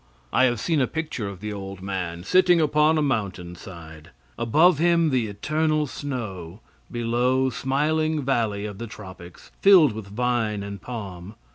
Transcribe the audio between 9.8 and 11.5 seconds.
with vine and palm.